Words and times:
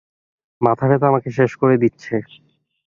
মাথা 0.61 0.85
ব্যাথা 0.89 1.05
আমাকে 1.07 1.29
শেষ 1.37 1.51
করে 1.61 1.75
দিচ্ছে। 1.77 2.15